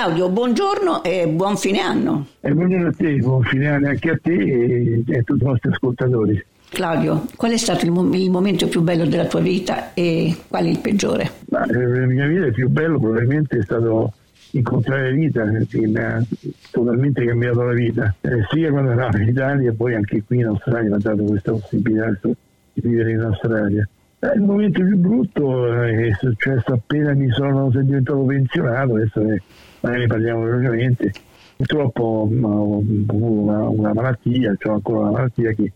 Claudio, 0.00 0.28
buongiorno 0.28 1.02
e 1.02 1.26
buon 1.26 1.56
fine 1.56 1.80
anno. 1.80 2.28
E 2.38 2.52
buongiorno 2.52 2.86
a 2.86 2.92
te, 2.92 3.16
buon 3.16 3.42
fine 3.42 3.66
anno 3.66 3.88
anche 3.88 4.10
a 4.10 4.18
te 4.22 4.32
e, 4.32 5.18
a 5.18 5.22
tutti 5.24 5.42
i 5.42 5.44
nostri 5.44 5.72
ascoltatori. 5.72 6.46
Claudio, 6.68 7.24
qual 7.34 7.50
è 7.50 7.56
stato 7.56 7.84
il, 7.84 7.90
mo- 7.90 8.14
il, 8.14 8.30
momento 8.30 8.68
più 8.68 8.80
bello 8.82 9.06
della 9.06 9.24
tua 9.24 9.40
vita 9.40 9.92
e 9.94 10.36
qual 10.46 10.66
è 10.66 10.68
il 10.68 10.78
peggiore? 10.78 11.28
Ma, 11.48 11.64
eh, 11.64 11.72
la 11.72 12.06
mia 12.06 12.26
vita 12.28 12.46
il 12.46 12.52
più 12.52 12.68
bello 12.68 13.00
probabilmente 13.00 13.58
è 13.58 13.62
stato 13.62 14.12
incontrare 14.52 15.10
vita 15.10 15.42
che 15.42 15.78
mi 15.88 15.98
ha 15.98 16.22
totalmente 16.70 17.24
cambiato 17.24 17.62
la 17.64 17.72
vita, 17.72 18.14
eh, 18.20 18.46
sia 18.52 18.70
quando 18.70 18.92
ero 18.92 19.18
in 19.18 19.26
Italia 19.26 19.68
e 19.68 19.74
poi 19.74 19.96
anche 19.96 20.22
qui 20.22 20.38
in 20.38 20.46
Australia 20.46 20.90
mi 20.90 20.94
ha 20.94 20.98
dato 21.00 21.24
questa 21.24 21.50
possibilità 21.50 22.16
di 22.22 22.82
vivere 22.82 23.10
in 23.10 23.20
Australia. 23.22 23.88
Eh, 24.20 24.32
il 24.36 24.42
momento 24.42 24.80
più 24.80 24.96
brutto 24.96 25.72
è 25.82 26.12
successo 26.20 26.72
appena 26.72 27.14
mi 27.14 27.30
sono 27.30 27.68
diventato 27.68 28.22
pensionato, 28.22 28.94
adesso 28.94 29.28
è 29.28 29.40
magari 29.80 30.02
ne 30.02 30.06
parliamo 30.06 30.44
velocemente. 30.44 31.12
Purtroppo 31.56 32.28
ho 32.30 32.78
una, 32.78 33.68
una, 33.68 33.92
malattia, 33.92 34.54
ho 34.62 34.72
ancora 34.72 34.98
una 35.00 35.10
malattia 35.10 35.52
che 35.52 35.72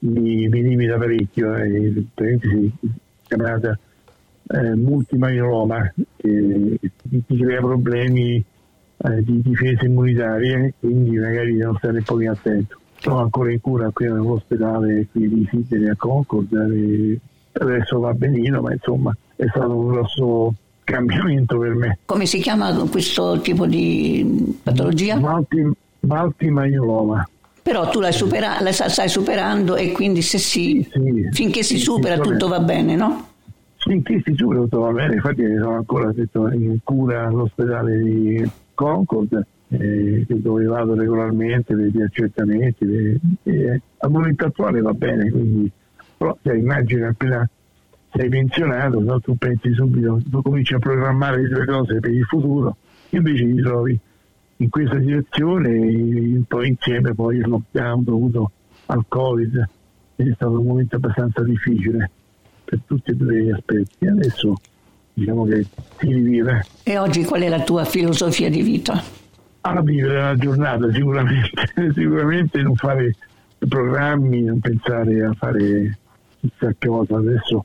mi, 0.00 0.48
mi 0.48 0.62
limita 0.62 0.96
parecchio, 0.96 1.54
eh, 1.54 2.04
chiamata 3.22 3.78
eh, 4.48 4.74
multimaioloma, 4.74 5.94
che 6.16 6.78
ti 7.26 7.36
crea 7.36 7.60
problemi 7.60 8.44
eh, 8.96 9.22
di 9.22 9.40
difesa 9.40 9.84
immunitaria 9.84 10.72
quindi 10.78 11.16
magari 11.18 11.56
devo 11.56 11.76
stare 11.78 11.98
un 11.98 12.04
po' 12.04 12.16
più 12.16 12.30
attento. 12.30 12.78
Sono 12.96 13.18
ancora 13.18 13.52
in 13.52 13.60
cura 13.60 13.90
qui 13.90 14.06
nell'ospedale 14.06 15.06
qui 15.10 15.28
di 15.28 15.48
Sydney 15.50 15.90
a 15.90 15.96
Concord, 15.96 16.52
e 16.52 17.20
adesso 17.52 17.98
va 17.98 18.12
benino, 18.14 18.62
ma 18.62 18.72
insomma 18.72 19.16
è 19.36 19.46
stato 19.48 19.76
un 19.76 19.88
grosso 19.88 20.54
cambiamento 20.84 21.58
per 21.58 21.74
me. 21.74 21.98
Come 22.04 22.26
si 22.26 22.38
chiama 22.38 22.72
questo 22.88 23.40
tipo 23.40 23.66
di 23.66 24.56
patologia? 24.62 25.16
Multi, 25.16 25.68
multimaioloma. 26.00 27.28
Però 27.62 27.88
tu 27.88 28.00
l'hai 28.00 28.12
supera- 28.12 28.60
la 28.60 28.72
stai 28.72 29.08
superando 29.08 29.74
e 29.74 29.92
quindi 29.92 30.20
se 30.20 30.36
si, 30.38 30.86
sì, 30.92 31.28
finché 31.32 31.62
si 31.62 31.78
sì, 31.78 31.82
supera 31.82 32.18
tutto 32.18 32.46
va 32.46 32.60
bene, 32.60 32.94
no? 32.94 33.28
Finché 33.76 34.20
si 34.22 34.34
supera 34.34 34.60
tutto 34.60 34.80
va 34.80 34.92
bene, 34.92 35.14
infatti 35.14 35.42
sono 35.58 35.76
ancora 35.76 36.12
in 36.52 36.76
cura 36.84 37.26
all'ospedale 37.26 37.98
di 38.02 38.50
Concord 38.74 39.46
eh, 39.68 40.26
dove 40.28 40.64
vado 40.64 40.94
regolarmente 40.94 41.74
per 41.74 41.86
gli 41.86 42.02
accertamenti 42.02 42.84
e, 42.84 43.18
e, 43.44 43.80
al 43.98 44.10
momento 44.10 44.44
attuale 44.44 44.80
va 44.80 44.92
bene, 44.92 45.30
quindi 45.30 45.70
però 46.16 46.36
cioè, 46.42 46.54
immagina 46.54 47.08
appena 47.08 47.48
sei 48.14 48.28
pensionato, 48.28 49.00
no? 49.00 49.20
tu 49.20 49.36
pensi 49.36 49.72
subito, 49.74 50.20
tu 50.30 50.40
cominci 50.40 50.74
a 50.74 50.78
programmare 50.78 51.42
le 51.42 51.48
tue 51.48 51.64
cose 51.66 51.98
per 51.98 52.12
il 52.12 52.24
futuro, 52.24 52.76
invece 53.10 53.44
ti 53.44 53.60
trovi 53.60 53.98
in 54.58 54.68
questa 54.68 55.00
situazione 55.00 55.68
un 55.68 56.44
po' 56.46 56.62
insieme 56.62 57.12
poi 57.12 57.38
il 57.38 57.48
lockdown 57.48 58.04
dovuto 58.04 58.50
al 58.86 59.04
Covid, 59.08 59.68
è 60.16 60.22
stato 60.34 60.60
un 60.60 60.66
momento 60.66 60.96
abbastanza 60.96 61.42
difficile 61.42 62.10
per 62.64 62.80
tutti 62.86 63.10
e 63.10 63.14
due 63.14 63.42
gli 63.42 63.50
aspetti. 63.50 64.06
Adesso 64.06 64.54
diciamo 65.12 65.44
che 65.44 65.66
si 65.98 66.06
rivive. 66.06 66.64
E 66.84 66.98
oggi 66.98 67.24
qual 67.24 67.42
è 67.42 67.48
la 67.48 67.62
tua 67.62 67.84
filosofia 67.84 68.48
di 68.48 68.62
vita? 68.62 69.02
A 69.62 69.80
vivere 69.80 70.20
la 70.20 70.36
giornata 70.36 70.92
sicuramente, 70.92 71.50
sicuramente 71.92 72.62
non 72.62 72.76
fare 72.76 73.16
programmi, 73.58 74.42
non 74.42 74.60
pensare 74.60 75.24
a 75.24 75.32
fare 75.32 75.98
chissà 76.38 76.72
che 76.78 76.86
cosa 76.86 77.16
adesso 77.16 77.64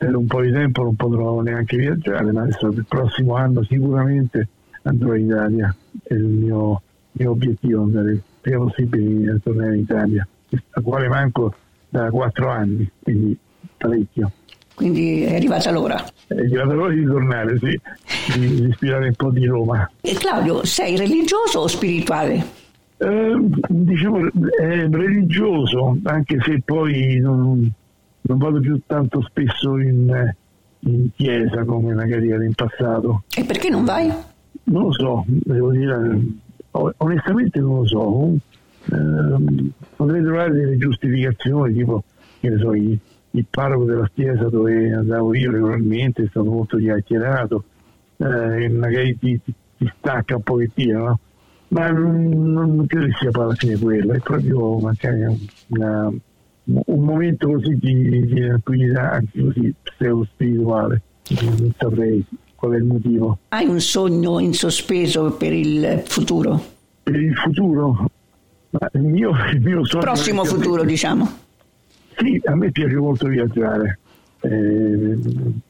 per 0.00 0.16
un 0.16 0.26
po' 0.26 0.40
di 0.40 0.50
tempo 0.50 0.82
non 0.82 0.96
potrò 0.96 1.42
neanche 1.42 1.76
viaggiare, 1.76 2.32
ma 2.32 2.40
adesso 2.40 2.68
il 2.68 2.86
prossimo 2.88 3.34
anno 3.34 3.62
sicuramente 3.64 4.48
andrò 4.84 5.14
in 5.14 5.26
Italia, 5.26 5.76
è 6.04 6.14
il 6.14 6.24
mio, 6.24 6.80
mio 7.12 7.30
obiettivo 7.32 7.82
andare 7.82 8.12
il 8.12 8.22
prima 8.40 8.64
possibile 8.64 9.30
a 9.30 9.36
tornare 9.42 9.74
in 9.74 9.82
Italia, 9.82 10.26
a 10.70 10.80
quale 10.80 11.06
manco 11.06 11.54
da 11.90 12.08
quattro 12.08 12.48
anni, 12.48 12.90
quindi 13.02 13.36
parecchio. 13.76 14.32
Quindi 14.74 15.24
è 15.24 15.34
arrivata 15.34 15.70
l'ora. 15.70 16.02
È 16.26 16.32
arrivata 16.32 16.72
l'ora 16.72 16.94
di 16.94 17.04
tornare, 17.04 17.58
sì, 17.58 17.78
di 18.38 18.68
ispirare 18.70 19.08
un 19.08 19.14
po' 19.14 19.30
di 19.30 19.44
Roma. 19.44 19.90
E 20.00 20.14
Claudio, 20.14 20.64
sei 20.64 20.96
religioso 20.96 21.58
o 21.58 21.66
spirituale? 21.66 22.42
Eh, 22.96 23.34
diciamo 23.68 24.30
è 24.58 24.88
religioso, 24.88 25.98
anche 26.04 26.38
se 26.40 26.62
poi 26.64 27.18
non, 27.18 27.70
non 28.30 28.38
vado 28.38 28.60
più 28.60 28.80
tanto 28.86 29.20
spesso 29.22 29.76
in, 29.78 30.32
in 30.80 31.08
chiesa 31.16 31.64
come 31.64 31.94
magari 31.94 32.30
era 32.30 32.44
in 32.44 32.54
passato. 32.54 33.24
E 33.36 33.44
perché 33.44 33.68
non 33.68 33.84
vai? 33.84 34.06
Non 34.64 34.82
lo 34.84 34.92
so, 34.92 35.24
devo 35.26 35.72
dire, 35.72 36.20
onestamente 36.70 37.58
non 37.58 37.78
lo 37.78 37.86
so. 37.86 38.34
Eh, 38.84 39.72
potrei 39.96 40.22
trovare 40.22 40.52
delle 40.52 40.76
giustificazioni, 40.76 41.74
tipo, 41.74 42.04
che 42.38 42.50
ne 42.50 42.58
so, 42.58 42.72
il, 42.72 42.96
il 43.32 43.46
parroco 43.50 43.84
della 43.84 44.08
chiesa 44.14 44.48
dove 44.48 44.92
andavo 44.92 45.34
io 45.34 45.50
regolarmente 45.50 46.22
è 46.22 46.26
stato 46.28 46.50
molto 46.50 46.76
chiacchierato, 46.76 47.64
eh, 48.18 48.64
e 48.64 48.68
magari 48.68 49.18
ti, 49.18 49.40
ti, 49.42 49.52
ti, 49.76 49.92
stacca 49.98 50.36
un 50.36 50.42
pochettino, 50.42 51.04
no? 51.04 51.18
Ma 51.68 51.90
non, 51.90 52.28
non 52.52 52.86
credo 52.86 53.06
che 53.06 53.12
sia 53.18 53.30
poi 53.30 53.44
alla 53.44 53.54
fine 53.54 53.76
quello, 53.76 54.12
è 54.12 54.18
proprio 54.18 54.78
magari 54.78 55.48
una, 55.68 56.12
un 56.86 57.04
momento 57.04 57.48
così 57.48 57.76
di, 57.76 58.26
di 58.26 58.40
tranquillità, 58.40 59.12
anche 59.12 59.42
così 59.42 59.74
pseudo-spirituale, 59.82 61.02
non 61.40 61.72
saprei 61.76 62.24
qual 62.54 62.72
è 62.72 62.76
il 62.76 62.84
motivo. 62.84 63.38
Hai 63.48 63.66
un 63.66 63.80
sogno 63.80 64.38
in 64.38 64.52
sospeso 64.52 65.32
per 65.32 65.52
il 65.52 66.02
futuro? 66.04 66.62
Per 67.02 67.14
il 67.14 67.34
futuro? 67.34 68.10
Il 68.92 69.02
mio, 69.02 69.30
il 69.52 69.60
mio 69.60 69.84
sogno... 69.84 70.02
Prossimo 70.02 70.44
futuro, 70.44 70.84
diciamo. 70.84 71.28
Sì, 72.16 72.40
a 72.44 72.54
me 72.54 72.70
piace 72.70 72.96
molto 72.96 73.26
viaggiare. 73.26 73.98
Eh, 74.42 75.18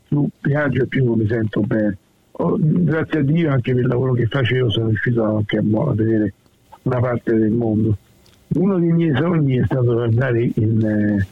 più 0.06 0.28
viaggio 0.41 0.82
e 0.82 0.87
più 0.87 1.15
mi 1.15 1.27
sento 1.27 1.61
bene. 1.61 1.97
Oh, 2.32 2.56
grazie 2.59 3.21
a 3.21 3.22
Dio 3.22 3.50
anche 3.50 3.72
per 3.72 3.82
il 3.82 3.88
lavoro 3.88 4.12
che 4.12 4.27
facevo 4.27 4.71
sono 4.71 4.88
riuscito 4.88 5.22
anche 5.25 5.59
a, 5.59 5.61
a 5.61 5.94
vedere 5.94 6.34
una 6.82 7.00
parte 7.00 7.34
del 7.34 7.50
mondo 7.50 7.97
uno 8.55 8.78
dei 8.78 8.93
miei 8.93 9.15
sogni 9.15 9.59
è 9.59 9.65
stato 9.65 10.03
andare 10.03 10.50
in 10.55 10.84
eh, 10.84 11.27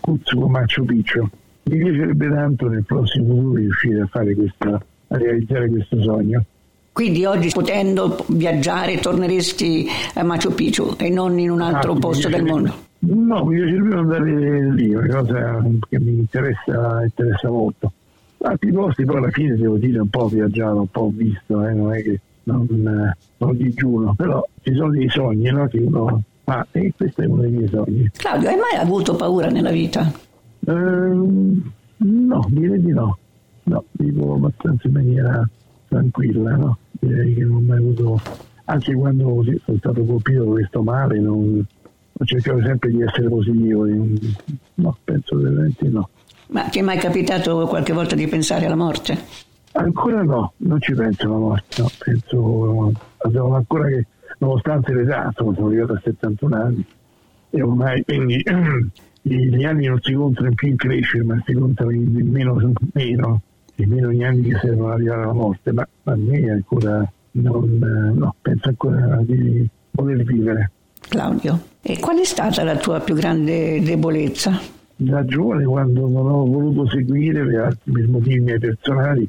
Cuzzo 0.00 0.48
Machu 0.48 0.84
Picchu. 0.84 1.28
Mi 1.64 1.78
piacerebbe 1.78 2.28
tanto 2.28 2.68
nel 2.68 2.84
prossimo 2.84 3.34
futuro 3.34 3.54
riuscire 3.54 4.00
a 4.00 4.06
fare 4.06 4.34
questa, 4.34 4.80
a 5.08 5.16
realizzare 5.16 5.68
questo 5.68 6.00
sogno. 6.02 6.44
Quindi 6.92 7.24
oggi 7.24 7.50
potendo 7.52 8.24
viaggiare 8.28 8.98
torneresti 8.98 9.86
a 10.14 10.22
Machu 10.22 10.54
Picchu 10.54 10.94
e 10.96 11.10
non 11.10 11.38
in 11.38 11.50
un 11.50 11.60
altro 11.60 11.92
ah, 11.92 11.98
posto 11.98 12.28
del 12.28 12.42
mondo? 12.42 12.74
No, 13.00 13.44
mi 13.44 13.56
piacerebbe 13.56 13.94
andare 13.94 14.70
lì, 14.70 14.90
è 14.90 14.96
una 14.96 15.14
cosa 15.16 15.64
che 15.88 16.00
mi 16.00 16.18
interessa, 16.18 17.02
interessa 17.02 17.50
molto. 17.50 17.92
Altri 18.38 18.72
posti 18.72 19.04
poi 19.04 19.16
alla 19.16 19.30
fine 19.30 19.56
devo 19.56 19.76
dire 19.76 19.98
un 19.98 20.08
po' 20.08 20.20
ho 20.20 20.28
viaggiato, 20.28 20.80
un 20.80 20.90
po' 20.90 21.00
ho 21.00 21.12
visto, 21.14 21.66
eh, 21.66 21.74
non 21.74 21.92
è 21.92 22.02
che 22.02 22.20
non, 22.44 22.66
eh, 22.70 23.16
non 23.36 23.56
digiuno, 23.56 24.14
però 24.14 24.46
ci 24.62 24.74
sono 24.74 24.90
dei 24.90 25.08
sogni 25.08 25.50
no, 25.50 25.66
che 25.66 25.78
uno 25.78 26.22
Ah, 26.48 26.66
e 26.72 26.92
questo 26.96 27.22
è 27.22 27.26
uno 27.26 27.42
dei 27.42 27.50
miei 27.50 27.68
sogni. 27.68 28.10
Claudio, 28.16 28.48
hai 28.48 28.56
mai 28.56 28.80
avuto 28.80 29.16
paura 29.16 29.48
nella 29.48 29.70
vita? 29.70 30.12
Uh, 30.60 31.62
no, 31.96 32.46
direi 32.48 32.80
di 32.80 32.92
no. 32.92 33.18
No, 33.64 33.84
vivo 33.92 34.34
abbastanza 34.34 34.86
in 34.86 34.92
maniera 34.92 35.48
tranquilla, 35.88 36.54
no? 36.54 36.78
Direi 36.92 37.34
che 37.34 37.44
non 37.44 37.56
ho 37.56 37.60
mai 37.60 37.78
avuto, 37.78 38.20
anche 38.66 38.94
quando 38.94 39.44
sono 39.64 39.78
stato 39.78 40.04
colpito 40.04 40.44
da 40.44 40.50
questo 40.50 40.82
male, 40.84 41.18
non, 41.18 41.66
ho 42.18 42.24
cercato 42.24 42.62
sempre 42.62 42.90
di 42.90 43.02
essere 43.02 43.28
positivo. 43.28 43.84
No, 44.74 44.96
penso 45.02 45.36
veramente 45.36 45.88
no. 45.88 46.08
Ma 46.48 46.62
ti 46.68 46.78
è 46.78 46.82
mai 46.82 46.98
capitato 46.98 47.66
qualche 47.66 47.92
volta 47.92 48.14
di 48.14 48.28
pensare 48.28 48.66
alla 48.66 48.76
morte? 48.76 49.18
Ancora 49.72 50.22
no, 50.22 50.52
non 50.58 50.80
ci 50.80 50.94
penso 50.94 51.26
alla 51.26 51.38
morte, 51.38 51.82
no. 51.82 51.88
penso 51.98 52.92
ancora 53.54 53.88
che 53.88 54.06
nonostante 54.38 54.92
l'età, 54.92 55.32
sono 55.34 55.54
arrivato 55.66 55.92
a 55.94 56.00
71 56.02 56.56
anni 56.56 56.84
e 57.50 57.62
ormai 57.62 58.04
quindi 58.04 58.42
gli 59.22 59.64
anni 59.64 59.86
non 59.86 60.00
si 60.00 60.12
contano 60.12 60.50
più 60.54 60.68
in 60.68 60.76
crescita, 60.76 61.24
ma 61.24 61.42
si 61.44 61.52
contano 61.52 61.90
in 61.90 62.28
meno, 62.30 62.72
meno 62.92 63.40
nemmeno 63.76 64.12
gli 64.12 64.24
anni 64.24 64.42
che 64.42 64.58
servono 64.60 64.88
ad 64.88 64.94
arrivare 64.94 65.22
alla 65.22 65.32
morte, 65.32 65.72
ma 65.72 65.88
a 66.04 66.16
me 66.16 66.50
ancora 66.50 67.12
non, 67.32 68.14
no, 68.14 68.34
penso 68.40 68.68
ancora 68.68 69.18
di 69.22 69.68
voler 69.90 70.22
vivere. 70.24 70.70
Claudio, 71.08 71.60
e 71.82 71.98
qual 71.98 72.18
è 72.18 72.24
stata 72.24 72.62
la 72.62 72.76
tua 72.76 73.00
più 73.00 73.14
grande 73.14 73.80
debolezza? 73.82 74.58
Da 74.96 75.24
giovane, 75.24 75.64
quando 75.64 76.08
non 76.08 76.26
ho 76.26 76.44
voluto 76.46 76.88
seguire 76.88 77.44
per 77.44 77.60
altri 77.60 78.06
motivi 78.06 78.40
miei 78.40 78.58
personali, 78.58 79.28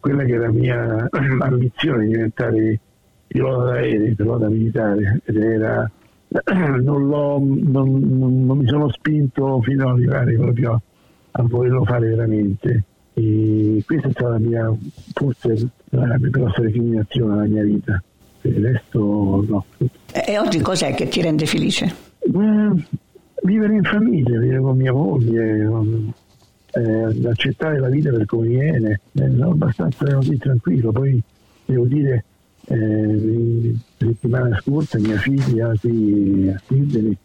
quella 0.00 0.24
che 0.24 0.32
era 0.32 0.46
la 0.46 0.52
mia 0.52 1.08
ambizione 1.40 2.04
di 2.04 2.12
diventare 2.12 2.80
pilota 3.34 3.64
d'aereo, 3.64 4.14
pilota 4.14 4.48
militare, 4.48 5.20
ed 5.24 5.36
era 5.36 5.90
non, 6.80 7.08
non, 7.08 7.64
non, 7.66 8.58
mi 8.58 8.66
sono 8.68 8.88
spinto 8.90 9.60
fino 9.62 9.88
ad 9.88 9.96
arrivare 9.96 10.36
proprio 10.36 10.80
a 11.32 11.42
volerlo 11.42 11.84
fare 11.84 12.10
veramente. 12.10 12.84
E 13.14 13.82
questa 13.84 14.08
è 14.08 14.10
stata 14.12 14.30
la 14.30 14.38
mia, 14.38 14.72
forse 15.12 15.68
la 15.90 16.16
più 16.20 16.30
grossa 16.30 16.62
recriminazione 16.62 17.34
della 17.34 17.48
mia 17.48 17.64
vita. 17.64 18.02
Per 18.40 18.52
il 18.52 18.64
resto 18.64 19.44
no. 19.48 19.64
E 20.12 20.38
oggi 20.38 20.60
cos'è 20.60 20.94
che 20.94 21.08
ti 21.08 21.20
rende 21.20 21.46
felice? 21.46 21.92
Eh, 22.20 22.84
vivere 23.42 23.74
in 23.74 23.82
famiglia, 23.82 24.38
vivere 24.38 24.60
con 24.60 24.76
mia 24.76 24.92
moglie, 24.92 25.68
eh, 26.70 27.28
accettare 27.28 27.80
la 27.80 27.88
vita 27.88 28.10
per 28.10 28.26
come 28.26 28.46
viene, 28.46 29.00
eh, 29.12 29.30
sono 29.30 29.50
abbastanza 29.50 30.14
così 30.14 30.36
tranquillo. 30.36 30.92
Poi 30.92 31.20
devo 31.64 31.86
dire 31.86 32.24
eh, 32.66 33.74
settimana 33.98 34.58
scorsa 34.60 34.98
mia 34.98 35.18
figlia 35.18 35.72
qui 35.78 36.48
a 36.48 36.60
Sydney 36.66 37.16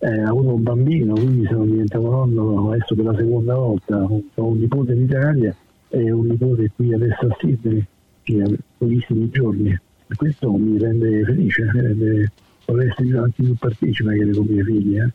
eh, 0.00 0.20
ha 0.20 0.28
avuto 0.28 0.54
un 0.54 0.62
bambino, 0.62 1.14
quindi 1.14 1.46
sono 1.46 1.64
diventato 1.64 2.08
nonno 2.08 2.70
adesso 2.70 2.94
per 2.94 3.04
la 3.04 3.16
seconda 3.16 3.54
volta. 3.54 3.96
Ho 4.04 4.22
un 4.34 4.58
nipote 4.58 4.92
in 4.92 5.02
Italia 5.02 5.54
e 5.88 6.10
un 6.10 6.26
nipote 6.26 6.70
qui 6.74 6.94
adesso 6.94 7.26
a 7.26 7.36
Sydney, 7.40 7.84
che 8.22 8.42
ha 8.42 8.48
pochissimi 8.76 9.28
giorni. 9.30 9.78
Questo 10.14 10.52
mi 10.52 10.78
rende 10.78 11.24
felice, 11.24 11.64
mi 11.72 11.80
rende, 11.80 12.32
vorrei 12.66 12.88
essere 12.88 13.18
anche 13.18 13.42
più 13.42 13.54
partecipe 13.56 14.08
magari 14.08 14.32
con 14.32 14.46
mie 14.46 14.64
figlie, 14.64 15.04
eh? 15.04 15.12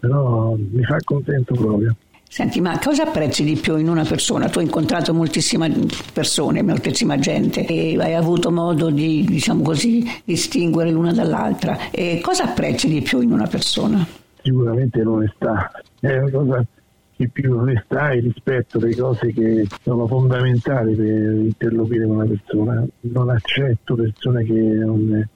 però 0.00 0.56
mi 0.56 0.84
fa 0.84 0.96
contento 1.02 1.54
proprio. 1.54 1.96
Senti, 2.30 2.60
ma 2.60 2.78
cosa 2.78 3.04
apprezzi 3.04 3.42
di 3.42 3.56
più 3.56 3.76
in 3.78 3.88
una 3.88 4.04
persona? 4.04 4.48
Tu 4.48 4.58
hai 4.58 4.66
incontrato 4.66 5.14
moltissime 5.14 5.74
persone, 6.12 6.62
moltissima 6.62 7.18
gente 7.18 7.64
e 7.66 7.96
hai 7.98 8.14
avuto 8.14 8.52
modo 8.52 8.90
di, 8.90 9.24
diciamo 9.26 9.62
così, 9.62 10.04
distinguere 10.24 10.90
l'una 10.90 11.12
dall'altra. 11.12 11.90
E 11.90 12.20
cosa 12.22 12.44
apprezzi 12.44 12.86
di 12.86 13.00
più 13.00 13.20
in 13.20 13.32
una 13.32 13.46
persona? 13.46 14.06
Sicuramente 14.42 15.02
l'onestà. 15.02 15.70
È 15.98 16.16
una 16.16 16.30
cosa 16.30 16.66
che 17.16 17.28
più 17.28 17.56
onestà 17.56 18.10
e 18.10 18.20
rispetto 18.20 18.78
le 18.78 18.94
cose 18.94 19.32
che 19.32 19.66
sono 19.82 20.06
fondamentali 20.06 20.94
per 20.94 21.32
interloquire 21.32 22.06
con 22.06 22.16
una 22.16 22.26
persona. 22.26 22.86
Non 23.00 23.30
accetto 23.30 23.94
persone 23.96 24.44
che 24.44 24.52
non 24.52 25.28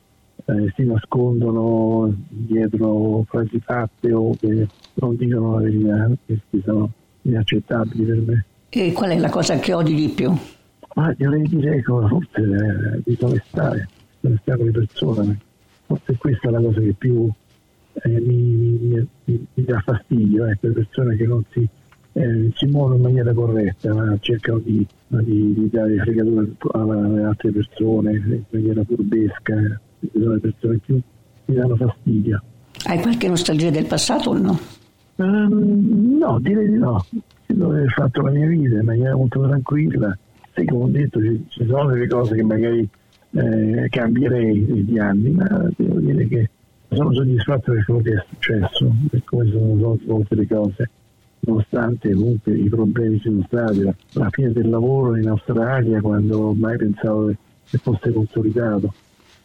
eh, 0.45 0.73
si 0.75 0.85
nascondono 0.85 2.13
dietro 2.29 3.25
frasi 3.29 3.61
fatte 3.61 4.13
o 4.13 4.35
che 4.39 4.67
non 4.95 5.17
dicono 5.17 5.55
la 5.55 5.63
verità, 5.63 6.11
questi 6.25 6.63
sono 6.65 6.91
inaccettabili 7.23 8.05
per 8.05 8.21
me. 8.21 8.45
E 8.71 8.93
qual 8.93 9.11
è 9.11 9.19
la 9.19 9.31
cosa 9.31 9.59
che 9.59 9.73
odi 9.73 9.95
di 9.95 10.09
più? 10.09 10.31
Ma 10.95 11.15
vorrei 11.19 11.43
dire 11.49 11.83
forse 11.83 12.41
eh, 12.41 13.01
disonestà, 13.05 13.75
disonestà 14.21 14.57
con 14.57 14.67
le 14.67 14.73
persone. 14.73 15.41
Forse 15.87 16.17
questa 16.17 16.49
è 16.49 16.51
la 16.51 16.61
cosa 16.61 16.81
che 16.81 16.95
più 16.97 17.31
eh, 17.95 18.21
mi, 18.21 18.37
mi, 18.37 19.09
mi, 19.25 19.47
mi, 19.55 19.65
dà 19.65 19.79
fastidio, 19.81 20.47
ecco, 20.47 20.69
le 20.69 20.73
persone 20.73 21.17
che 21.17 21.27
non 21.27 21.45
si, 21.51 21.69
eh, 22.13 22.51
si 22.55 22.67
muovono 22.67 22.97
in 22.97 23.03
maniera 23.03 23.33
corretta, 23.33 23.95
ma 23.95 24.17
cercano 24.21 24.59
di, 24.59 24.87
di, 25.07 25.55
di 25.55 25.71
dare 25.71 25.97
fregatura 25.99 26.47
alle 26.73 27.25
altre 27.25 27.53
persone 27.53 28.13
in 28.13 28.43
maniera 28.51 28.83
furbesca 28.85 29.81
sono 30.13 30.33
le 30.33 30.41
persone 30.41 30.81
che 30.85 30.93
mi 31.45 31.55
danno 31.55 31.77
fastidio. 31.77 32.43
Hai 32.85 33.01
qualche 33.01 33.29
nostalgia 33.29 33.71
del 33.71 33.87
passato 33.87 34.31
o 34.31 34.39
no? 34.39 34.59
Um, 35.17 36.17
no, 36.19 36.39
direi 36.41 36.69
di 36.69 36.79
no. 36.79 37.05
Dove 37.47 37.83
ho 37.83 37.89
fatto 37.89 38.23
la 38.23 38.31
mia 38.31 38.47
vita 38.47 38.79
in 38.79 38.85
maniera 38.85 39.15
molto 39.15 39.43
tranquilla. 39.47 40.17
Sì, 40.55 40.65
come 40.65 40.85
ho 40.85 40.89
detto, 40.89 41.21
ci, 41.21 41.45
ci 41.49 41.67
sono 41.67 41.91
delle 41.91 42.09
cose 42.09 42.35
che 42.35 42.43
magari 42.43 42.89
eh, 43.33 43.87
cambierei 43.89 44.61
negli 44.61 44.99
anni, 44.99 45.31
ma 45.31 45.71
devo 45.77 46.01
dire 46.01 46.27
che 46.27 46.51
sono 46.91 47.13
soddisfatto 47.13 47.73
per 47.73 47.85
quello 47.85 48.01
che 48.01 48.13
è 48.13 48.25
successo, 48.29 48.95
per 49.11 49.23
come 49.25 49.51
sono 49.51 49.99
svolte 50.03 50.35
le 50.35 50.47
cose, 50.47 50.91
nonostante 51.41 52.13
comunque 52.13 52.57
i 52.57 52.69
problemi 52.69 53.17
ci 53.17 53.29
sono 53.29 53.45
stati. 53.47 53.83
La 54.13 54.29
fine 54.31 54.53
del 54.53 54.69
lavoro 54.69 55.17
in 55.17 55.29
Australia, 55.29 56.01
quando 56.01 56.53
mai 56.53 56.77
pensavo 56.77 57.33
che 57.69 57.79
fosse 57.79 58.13
consolidato 58.13 58.93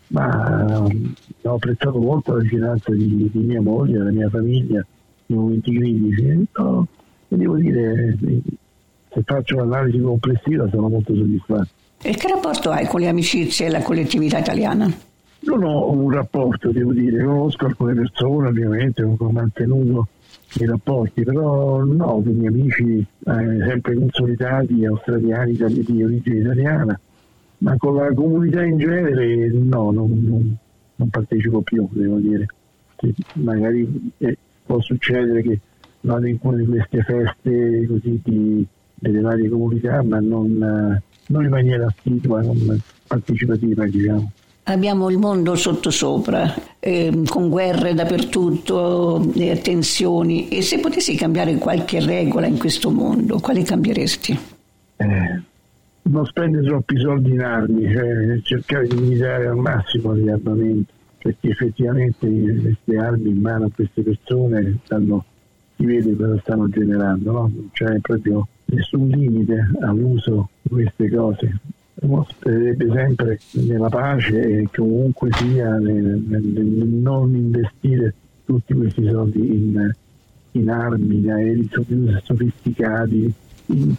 ma 0.10 0.78
um, 0.80 1.14
ho 1.42 1.54
apprezzato 1.54 2.00
molto 2.00 2.36
la 2.36 2.42
vicinanza 2.42 2.92
di, 2.92 3.30
di, 3.32 3.40
mia 3.40 3.62
moglie, 3.62 3.98
della 3.98 4.12
mia 4.12 4.30
famiglia 4.30 4.86
nei 5.26 5.40
momenti 5.40 5.76
critici 5.76 6.48
no, 6.58 6.88
e 7.28 7.36
devo 7.36 7.56
dire 7.58 8.18
se 9.10 9.22
faccio 9.24 9.56
un'analisi 9.56 10.00
complessiva 10.00 10.68
sono 10.70 10.90
molto 10.90 11.16
soddisfatto. 11.16 11.70
E 12.02 12.12
che 12.12 12.28
rapporto 12.28 12.70
hai 12.70 12.86
con 12.86 13.00
le 13.00 13.08
amicizie 13.08 13.66
e 13.66 13.70
la 13.70 13.82
collettività 13.82 14.38
italiana? 14.38 14.92
Non 15.40 15.64
ho 15.64 15.92
un 15.92 16.12
rapporto, 16.12 16.72
devo 16.72 16.94
dire, 16.94 17.24
conosco 17.24 17.66
alcune 17.66 17.94
persone 17.94 18.48
ovviamente, 18.48 19.04
ho 19.04 19.32
mantenuto 19.32 20.08
i 20.60 20.66
rapporti, 20.66 21.24
però 21.24 21.84
no, 21.84 22.22
con 22.22 22.30
i 22.30 22.34
miei 22.34 22.48
amici 22.48 23.00
eh, 23.00 23.66
sempre 23.68 23.96
consolidati 23.96 24.86
australiani 24.86 25.54
di 25.54 26.04
origine 26.04 26.40
italiana 26.40 27.00
ma 27.60 27.76
con 27.78 27.96
la 27.96 28.14
comunità 28.14 28.64
in 28.64 28.78
genere 28.78 29.50
no, 29.52 29.92
non, 29.92 30.58
non, 30.96 31.10
partecipo 31.10 31.62
più, 31.62 31.88
devo 31.92 32.18
dire. 32.18 32.46
Che 32.96 33.14
magari 33.34 34.12
eh, 34.18 34.38
può 34.66 34.80
succedere 34.82 35.42
che 35.42 35.60
vado 36.02 36.28
in 36.28 36.38
una 36.42 36.58
di 36.58 36.66
queste 36.66 37.04
feste 37.04 37.88
così 37.88 38.20
di, 38.24 38.66
delle 38.96 39.22
varie 39.22 39.50
comunità, 39.50 40.04
ma 40.04 40.20
non, 40.20 41.02
non 41.28 41.44
in 41.44 41.50
maniera 41.50 41.86
assidua, 41.86 42.42
non 42.42 42.80
partecipativa, 43.08 43.86
diciamo. 43.86 44.32
Abbiamo 44.70 45.10
il 45.10 45.18
mondo 45.18 45.56
sottosopra, 45.56 46.54
eh, 46.80 47.24
con 47.28 47.50
guerre 47.50 47.94
dappertutto, 47.94 49.32
eh, 49.36 49.62
tensioni. 49.62 50.50
E 50.50 50.62
se 50.62 50.80
potessi 50.80 51.16
cambiare 51.16 51.56
qualche 51.56 52.02
regola 52.02 52.48
in 52.48 52.58
questo 52.58 52.92
mondo, 52.92 53.40
quale 53.40 53.64
cambieresti? 53.64 54.38
Eh, 54.98 55.42
non 56.10 56.26
spendere 56.26 56.66
troppi 56.66 56.98
soldi 56.98 57.32
in 57.32 57.42
armi, 57.42 57.92
cioè 57.92 58.42
cercare 58.42 58.88
di 58.88 59.00
limitare 59.00 59.48
al 59.48 59.58
massimo 59.58 60.16
gli 60.16 60.30
armamenti, 60.30 60.94
perché 61.18 61.50
effettivamente 61.50 62.28
queste 62.28 62.98
armi 62.98 63.30
in 63.30 63.42
mano 63.42 63.66
a 63.66 63.72
queste 63.74 64.02
persone 64.02 64.80
stanno, 64.84 65.26
si 65.76 65.86
vede 65.86 66.16
cosa 66.16 66.40
stanno 66.40 66.70
generando, 66.70 67.32
no? 67.32 67.52
non 67.54 67.70
c'è 67.72 68.00
proprio 68.00 68.48
nessun 68.66 69.08
limite 69.08 69.70
all'uso 69.82 70.50
di 70.62 70.70
queste 70.70 71.10
cose. 71.10 71.60
Uno 72.00 72.28
sperirebbe 72.30 72.92
sempre 72.94 73.40
nella 73.54 73.90
pace 73.90 74.40
e 74.40 74.70
comunque 74.72 75.32
sia 75.32 75.78
nel, 75.78 76.24
nel, 76.28 76.44
nel 76.44 76.88
non 76.88 77.34
investire 77.34 78.14
tutti 78.46 78.74
questi 78.76 79.10
soldi 79.10 79.40
in, 79.40 79.92
in 80.52 80.70
armi, 80.70 81.18
in 81.18 81.32
aerei 81.32 81.70
sofisticati, 82.24 83.34
in, 83.68 83.96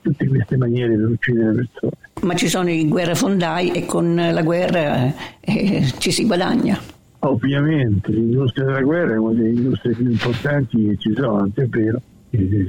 tutte 0.00 0.26
queste 0.26 0.56
maniere 0.56 0.96
per 0.96 1.08
uccidere 1.08 1.54
persone. 1.54 1.92
Ma 2.22 2.34
ci 2.34 2.48
sono 2.48 2.70
i 2.70 2.88
guerrafondai 2.88 3.72
e 3.72 3.86
con 3.86 4.14
la 4.14 4.42
guerra 4.42 5.12
eh, 5.40 5.84
ci 5.98 6.10
si 6.10 6.26
guadagna. 6.26 6.78
Ovviamente, 7.20 8.10
l'industria 8.10 8.66
della 8.66 8.82
guerra 8.82 9.14
è 9.14 9.18
una 9.18 9.32
delle 9.32 9.50
industrie 9.50 9.94
più 9.94 10.10
importanti 10.10 10.88
che 10.88 10.96
ci 10.98 11.14
sono, 11.14 11.48
è 11.54 11.66
vero, 11.66 12.00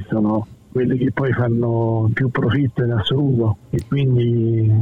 sono 0.08 0.46
quelle 0.70 0.96
che 0.96 1.10
poi 1.12 1.32
fanno 1.32 2.10
più 2.12 2.30
profitto 2.30 2.82
in 2.82 2.92
assoluto 2.92 3.56
e 3.70 3.80
quindi 3.86 4.72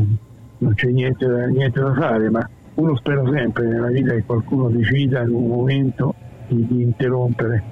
non 0.59 0.75
c'è 0.75 0.89
niente, 0.89 1.27
niente 1.51 1.81
da 1.81 1.95
fare, 1.95 2.31
ma 2.31 2.49
uno 2.75 2.97
spera 2.97 3.23
sempre 3.31 3.67
nella 3.67 3.89
vita 3.89 4.15
che 4.15 4.23
qualcuno 4.25 4.69
decida 4.69 5.23
in 5.23 5.31
un 5.31 5.47
momento 5.47 6.15
di, 6.49 6.67
di 6.67 6.83
interrompere. 6.83 7.63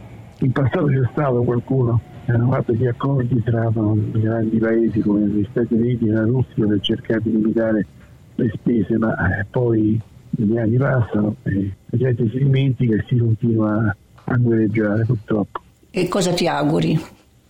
In 0.41 0.53
passato 0.53 0.87
c'è 0.87 1.07
stato 1.13 1.43
qualcuno 1.43 2.01
hanno 2.31 2.51
fatto 2.51 2.73
gli 2.73 2.87
accordi 2.87 3.43
tra 3.43 3.71
grandi 3.73 4.59
paesi 4.59 5.01
come 5.01 5.27
gli 5.27 5.47
Stati 5.51 5.75
Uniti 5.75 6.07
e 6.07 6.13
la 6.13 6.25
Russia 6.25 6.67
per 6.67 6.81
cercare 6.81 7.21
di 7.23 7.31
limitare 7.31 7.87
le 8.35 8.51
spese, 8.55 8.97
ma 8.99 9.39
eh, 9.39 9.47
poi 9.51 10.01
gli 10.31 10.57
anni 10.57 10.77
passano 10.77 11.37
e 11.43 11.73
la 11.87 11.99
gente 11.99 12.29
si 12.31 12.39
dimentica 12.39 12.95
e 12.95 13.05
si 13.07 13.17
continua 13.17 13.95
a 14.25 14.37
guerreggiare 14.37 15.05
purtroppo. 15.05 15.61
E 15.91 16.09
cosa 16.09 16.33
ti 16.33 16.47
auguri? 16.47 16.99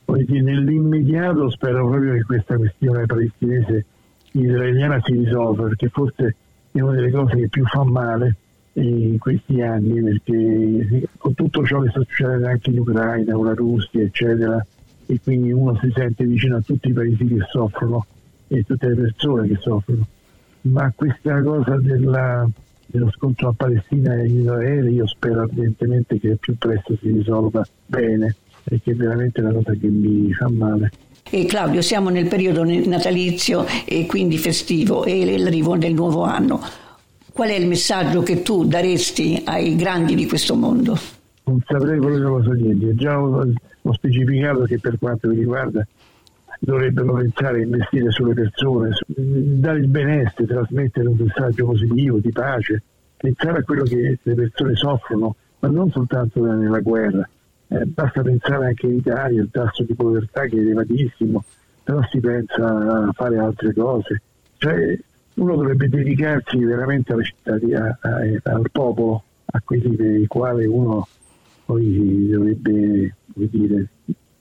Nell'immediato 0.06 1.50
spero 1.50 1.88
proprio 1.88 2.14
che 2.14 2.24
questa 2.24 2.56
questione 2.56 3.06
palestinese 3.06 3.84
israeliana 4.32 5.00
si 5.04 5.12
risolva 5.12 5.64
perché 5.64 5.88
forse 5.88 6.36
è 6.72 6.80
una 6.80 6.94
delle 6.94 7.10
cose 7.10 7.36
che 7.36 7.48
più 7.48 7.64
fa 7.66 7.84
male 7.84 8.36
in 8.74 9.18
questi 9.18 9.60
anni 9.60 10.00
perché 10.00 11.08
con 11.16 11.34
tutto 11.34 11.64
ciò 11.64 11.80
che 11.80 11.90
sta 11.90 12.00
succedendo 12.00 12.46
anche 12.46 12.70
in 12.70 12.78
Ucraina, 12.78 13.34
con 13.34 13.46
la 13.46 13.54
Russia 13.54 14.00
eccetera 14.00 14.64
e 15.06 15.20
quindi 15.22 15.50
uno 15.50 15.76
si 15.80 15.90
sente 15.94 16.24
vicino 16.24 16.56
a 16.56 16.60
tutti 16.60 16.88
i 16.88 16.92
paesi 16.92 17.26
che 17.26 17.38
soffrono 17.50 18.06
e 18.46 18.62
tutte 18.62 18.88
le 18.88 18.94
persone 18.94 19.48
che 19.48 19.56
soffrono. 19.60 20.06
Ma 20.62 20.92
questa 20.94 21.42
cosa 21.42 21.76
della, 21.78 22.48
dello 22.86 23.10
scontro 23.10 23.48
a 23.48 23.54
Palestina 23.56 24.14
e 24.14 24.26
Israele 24.26 24.90
io 24.90 25.06
spero 25.06 25.42
evidentemente 25.44 26.20
che 26.20 26.36
più 26.36 26.56
presto 26.56 26.96
si 27.00 27.10
risolva 27.10 27.66
bene 27.86 28.36
perché 28.62 28.92
è 28.92 28.94
veramente 28.94 29.40
una 29.40 29.52
cosa 29.52 29.72
che 29.72 29.88
mi 29.88 30.32
fa 30.32 30.48
male. 30.48 30.90
E 31.28 31.44
Claudio, 31.46 31.80
siamo 31.80 32.08
nel 32.08 32.28
periodo 32.28 32.64
natalizio 32.64 33.64
e 33.84 34.06
quindi 34.06 34.36
festivo 34.36 35.04
e 35.04 35.38
l'arrivo 35.38 35.76
del 35.76 35.94
nuovo 35.94 36.22
anno. 36.24 36.60
Qual 37.40 37.52
è 37.52 37.54
il 37.54 37.68
messaggio 37.68 38.22
che 38.22 38.42
tu 38.42 38.66
daresti 38.66 39.44
ai 39.46 39.74
grandi 39.74 40.14
di 40.14 40.26
questo 40.26 40.54
mondo? 40.54 40.94
Non 41.44 41.58
saprei 41.66 41.98
quello 41.98 42.36
posso 42.36 42.52
dirgli. 42.52 42.92
Già 42.92 43.18
ho, 43.18 43.50
specificato 43.92 44.64
che 44.64 44.78
per 44.78 44.98
quanto 44.98 45.28
mi 45.28 45.36
riguarda 45.36 45.82
dovrebbero 46.58 47.14
pensare 47.14 47.60
a 47.60 47.62
investire 47.62 48.10
sulle 48.10 48.34
persone, 48.34 48.90
dare 49.06 49.78
il 49.78 49.88
benessere, 49.88 50.44
trasmettere 50.48 51.08
un 51.08 51.16
messaggio 51.18 51.64
positivo, 51.64 52.18
di 52.18 52.30
pace, 52.30 52.82
pensare 53.16 53.60
a 53.60 53.62
quello 53.62 53.84
che 53.84 54.18
le 54.22 54.34
persone 54.34 54.74
soffrono, 54.74 55.34
ma 55.60 55.68
non 55.68 55.90
soltanto 55.90 56.44
nella 56.44 56.80
guerra. 56.80 57.26
Eh, 57.68 57.86
basta 57.86 58.20
pensare 58.20 58.66
anche 58.66 58.84
in 58.84 58.96
Italia, 58.96 59.40
il 59.40 59.48
tasso 59.50 59.82
di 59.82 59.94
povertà 59.94 60.44
che 60.44 60.56
è 60.56 60.60
elevatissimo, 60.60 61.42
però 61.84 62.02
si 62.10 62.20
pensa 62.20 62.66
a 62.66 63.12
fare 63.14 63.38
altre 63.38 63.72
cose. 63.72 64.20
Cioè, 64.58 64.98
uno 65.40 65.56
dovrebbe 65.56 65.88
dedicarsi 65.88 66.58
veramente 66.58 67.12
alla 67.12 67.22
città, 67.22 67.58
a, 68.00 68.52
al 68.54 68.70
popolo, 68.70 69.22
a 69.46 69.60
quelli 69.64 69.96
per 69.96 70.16
i 70.16 70.26
quali 70.26 70.66
uno 70.66 71.06
poi 71.64 72.28
dovrebbe, 72.28 73.14
dire, 73.34 73.88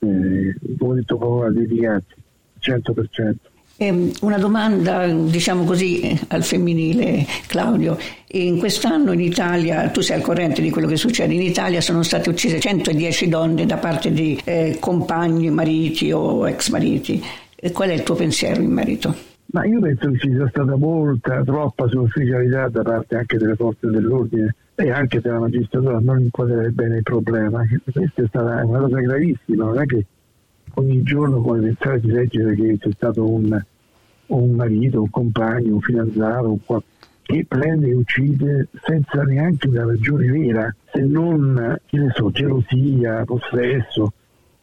eh, 0.00 0.56
come 0.78 0.94
detto 0.96 1.16
poco, 1.16 1.44
a 1.44 1.50
dedicarsi, 1.50 2.14
100%. 2.60 3.34
Eh, 3.76 4.12
una 4.20 4.36
domanda, 4.36 5.06
diciamo 5.06 5.64
così, 5.64 6.20
al 6.28 6.42
femminile, 6.42 7.24
Claudio. 7.46 7.96
In 8.32 8.58
quest'anno 8.58 9.12
in 9.12 9.20
Italia, 9.20 9.88
tu 9.88 10.02
sei 10.02 10.16
al 10.16 10.22
corrente 10.22 10.60
di 10.60 10.70
quello 10.70 10.86
che 10.86 10.96
succede, 10.96 11.32
in 11.32 11.40
Italia 11.40 11.80
sono 11.80 12.02
state 12.02 12.28
uccise 12.28 12.60
110 12.60 13.28
donne 13.28 13.64
da 13.64 13.78
parte 13.78 14.12
di 14.12 14.38
eh, 14.44 14.76
compagni, 14.78 15.48
mariti 15.50 16.12
o 16.12 16.46
ex 16.46 16.68
mariti. 16.68 17.24
Qual 17.72 17.88
è 17.88 17.94
il 17.94 18.02
tuo 18.02 18.16
pensiero 18.16 18.60
in 18.60 18.70
merito? 18.70 19.29
Ma 19.52 19.64
io 19.64 19.80
penso 19.80 20.10
che 20.10 20.18
ci 20.18 20.30
sia 20.30 20.48
stata 20.48 20.76
molta, 20.76 21.42
troppa 21.42 21.88
superficialità 21.88 22.68
da 22.68 22.82
parte 22.82 23.16
anche 23.16 23.36
delle 23.36 23.56
forze 23.56 23.88
dell'ordine 23.88 24.54
e 24.76 24.90
anche 24.90 25.20
della 25.20 25.40
magistratura 25.40 25.96
a 25.96 26.00
non 26.00 26.20
inquadrare 26.20 26.70
bene 26.70 26.98
il 26.98 27.02
problema. 27.02 27.64
Questa 27.90 28.22
è 28.22 28.26
stata 28.28 28.64
una 28.64 28.78
cosa 28.78 29.00
gravissima, 29.00 29.64
non 29.64 29.80
è 29.80 29.86
che 29.86 30.06
ogni 30.74 31.02
giorno 31.02 31.40
come 31.40 31.60
pensare 31.60 32.00
di 32.00 32.12
leggere 32.12 32.54
che 32.54 32.78
c'è 32.78 32.90
stato 32.92 33.28
un, 33.28 33.60
un 34.26 34.50
marito, 34.52 35.02
un 35.02 35.10
compagno, 35.10 35.74
un 35.74 35.80
fidanzato, 35.80 36.50
un 36.50 36.82
che 37.22 37.44
prende 37.46 37.88
e 37.88 37.94
uccide 37.94 38.68
senza 38.82 39.22
neanche 39.22 39.68
una 39.68 39.84
ragione 39.84 40.26
vera, 40.26 40.74
se 40.92 41.00
non, 41.02 41.78
che 41.86 41.98
ne 41.98 42.10
so, 42.12 42.30
gelosia, 42.30 43.24
possesso, 43.24 44.12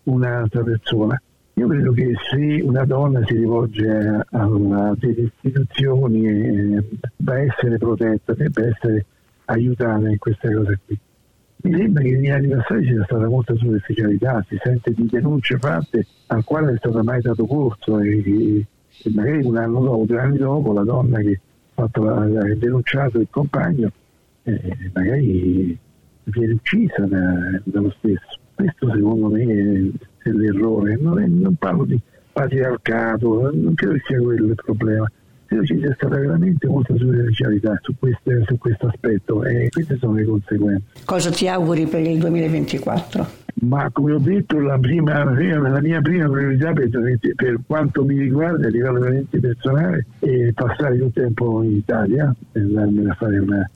un'altra 0.03 0.63
persona. 0.63 1.21
Io 1.57 1.67
credo 1.67 1.91
che 1.91 2.13
se 2.29 2.61
una 2.61 2.85
donna 2.85 3.25
si 3.25 3.33
rivolge 3.33 3.89
a 4.29 4.95
delle 4.95 5.31
istituzioni 5.33 6.27
eh, 6.27 6.85
debba 7.17 7.39
essere 7.39 7.79
protetta, 7.79 8.35
debba 8.35 8.67
essere 8.67 9.05
aiutata 9.45 10.07
in 10.07 10.19
queste 10.19 10.53
cose 10.53 10.79
qui. 10.85 10.99
Mi 11.63 11.75
sembra 11.75 12.03
che 12.03 12.11
negli 12.11 12.29
anni 12.29 12.47
passati 12.49 12.85
ci 12.85 12.93
sia 12.93 13.03
stata 13.05 13.27
molta 13.27 13.55
superficialità, 13.55 14.45
si 14.47 14.55
sente 14.61 14.93
di 14.93 15.07
denunce 15.07 15.57
fatte 15.57 16.05
al 16.27 16.43
quale 16.43 16.73
è 16.73 16.77
stato 16.77 17.03
mai 17.03 17.21
dato 17.21 17.47
corso 17.47 17.99
e, 18.01 18.63
e 19.03 19.11
magari 19.15 19.43
un 19.43 19.57
anno 19.57 19.81
dopo, 19.81 20.05
due 20.05 20.19
anni 20.19 20.37
dopo, 20.37 20.73
la 20.73 20.83
donna 20.83 21.19
che 21.21 21.39
ha 21.73 22.55
denunciato 22.55 23.19
il 23.19 23.27
compagno 23.31 23.91
eh, 24.43 24.91
magari 24.93 25.75
viene 26.23 26.53
uccisa 26.53 27.03
da, 27.07 27.59
dallo 27.63 27.89
stesso. 27.97 28.39
Questo 28.57 28.91
secondo 28.91 29.29
me 29.29 29.43
è, 29.43 30.27
è 30.27 30.31
l'errore, 30.31 30.97
non, 30.99 31.21
è, 31.21 31.27
non 31.27 31.53
parlo 31.55 31.85
di 31.85 31.99
patriarcato, 32.31 33.51
non 33.53 33.75
credo 33.75 33.93
che 33.93 34.01
sia 34.07 34.19
quello 34.19 34.47
il 34.47 34.55
problema 34.55 35.07
credo 35.45 35.65
ci 35.65 35.79
sia 35.79 35.93
stata 35.93 36.17
veramente 36.19 36.67
molta 36.67 36.95
superficialità 36.95 37.79
su, 37.81 37.93
queste, 37.97 38.43
su 38.45 38.57
questo 38.57 38.87
aspetto 38.87 39.43
e 39.43 39.69
queste 39.69 39.97
sono 39.97 40.13
le 40.13 40.25
conseguenze. 40.25 40.83
Cosa 41.05 41.31
ti 41.31 41.47
auguri 41.47 41.85
per 41.87 42.01
il 42.01 42.19
2024? 42.19 43.45
Ma 43.61 43.89
come 43.91 44.13
ho 44.13 44.19
detto, 44.19 44.59
la, 44.59 44.77
prima, 44.77 45.23
la 45.23 45.81
mia 45.81 46.01
prima 46.01 46.29
priorità 46.29 46.73
per, 46.73 46.89
per, 47.35 47.59
quanto 47.65 48.05
mi 48.05 48.17
riguarda 48.19 48.67
a 48.67 48.69
livello 48.69 48.99
veramente 48.99 49.39
personale 49.39 50.05
è 50.19 50.51
passare 50.53 50.95
il 50.95 51.11
tempo 51.13 51.63
in 51.63 51.77
Italia 51.77 52.35
e 52.51 52.59
andarmene 52.59 53.09
a 53.09 53.15
fare 53.15 53.39
una, 53.39 53.69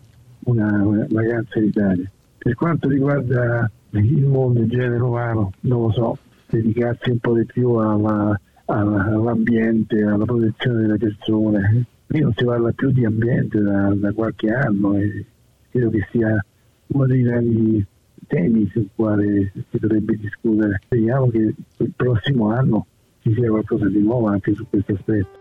una, 0.44 0.84
una 0.84 1.08
vacanza 1.10 1.58
in 1.58 1.66
Italia. 1.66 2.12
Per 2.38 2.54
quanto 2.54 2.90
riguarda 2.90 3.72
il 4.00 4.26
mondo, 4.26 4.62
il 4.62 4.70
genere 4.70 5.02
umano, 5.02 5.52
non 5.62 5.82
lo 5.82 5.92
so, 5.92 6.18
dedicarsi 6.50 7.12
un 7.12 7.20
po' 7.20 7.36
di 7.36 7.46
più 7.46 7.74
alla 7.74 8.40
all'ambiente, 8.72 10.02
alla 10.04 10.26
protezione 10.26 10.82
delle 10.82 10.98
persone. 10.98 11.86
Qui 12.08 12.20
non 12.20 12.34
si 12.36 12.46
parla 12.46 12.72
più 12.72 12.92
di 12.92 13.06
ambiente 13.06 13.60
da, 13.60 13.94
da 13.96 14.12
qualche 14.14 14.50
anno 14.50 14.96
e 14.96 15.26
credo 15.70 15.90
che 15.90 16.08
sia 16.12 16.44
uno 16.88 17.06
dei 17.06 17.22
grandi 17.22 17.86
temi 18.28 18.70
sul 18.72 18.88
quale 18.96 19.52
si 19.54 19.78
dovrebbe 19.80 20.18
discutere. 20.18 20.80
Speriamo 20.86 21.28
che 21.30 21.54
il 21.78 21.92
prossimo 21.96 22.52
anno 22.52 22.86
ci 23.22 23.34
sia 23.34 23.50
qualcosa 23.50 23.88
di 23.88 24.00
nuovo 24.00 24.28
anche 24.28 24.54
su 24.54 24.66
questo 24.70 24.94
aspetto. 24.94 25.41